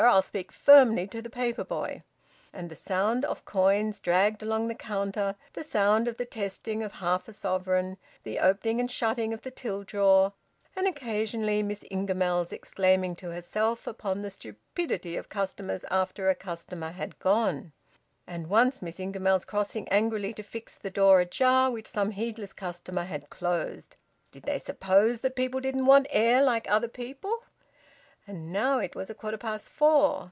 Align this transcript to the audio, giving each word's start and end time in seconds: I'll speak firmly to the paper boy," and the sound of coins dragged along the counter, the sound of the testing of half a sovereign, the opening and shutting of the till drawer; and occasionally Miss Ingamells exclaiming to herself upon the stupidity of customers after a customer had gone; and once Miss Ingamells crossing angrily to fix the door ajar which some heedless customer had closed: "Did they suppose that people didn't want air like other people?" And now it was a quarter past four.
I'll 0.03 0.23
speak 0.23 0.51
firmly 0.51 1.05
to 1.09 1.21
the 1.21 1.29
paper 1.29 1.63
boy," 1.63 2.01
and 2.51 2.71
the 2.71 2.75
sound 2.75 3.23
of 3.23 3.45
coins 3.45 3.99
dragged 3.99 4.41
along 4.41 4.67
the 4.67 4.73
counter, 4.73 5.35
the 5.53 5.63
sound 5.63 6.07
of 6.07 6.17
the 6.17 6.25
testing 6.25 6.81
of 6.81 6.93
half 6.93 7.27
a 7.27 7.33
sovereign, 7.33 7.97
the 8.23 8.39
opening 8.39 8.79
and 8.79 8.89
shutting 8.89 9.31
of 9.31 9.43
the 9.43 9.51
till 9.51 9.83
drawer; 9.83 10.33
and 10.75 10.87
occasionally 10.87 11.61
Miss 11.61 11.83
Ingamells 11.91 12.51
exclaiming 12.51 13.15
to 13.17 13.29
herself 13.29 13.85
upon 13.85 14.23
the 14.23 14.31
stupidity 14.31 15.17
of 15.17 15.29
customers 15.29 15.85
after 15.91 16.29
a 16.29 16.35
customer 16.35 16.89
had 16.89 17.19
gone; 17.19 17.71
and 18.25 18.47
once 18.47 18.81
Miss 18.81 18.97
Ingamells 18.99 19.45
crossing 19.45 19.87
angrily 19.89 20.33
to 20.33 20.41
fix 20.41 20.75
the 20.77 20.89
door 20.89 21.19
ajar 21.19 21.69
which 21.69 21.85
some 21.85 22.09
heedless 22.09 22.53
customer 22.53 23.03
had 23.03 23.29
closed: 23.29 23.97
"Did 24.31 24.43
they 24.43 24.57
suppose 24.57 25.19
that 25.19 25.35
people 25.35 25.59
didn't 25.59 25.85
want 25.85 26.07
air 26.09 26.41
like 26.41 26.67
other 26.67 26.87
people?" 26.87 27.43
And 28.27 28.53
now 28.53 28.77
it 28.77 28.95
was 28.95 29.09
a 29.09 29.15
quarter 29.15 29.37
past 29.37 29.67
four. 29.69 30.19